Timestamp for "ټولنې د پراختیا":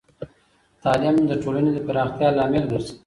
1.43-2.27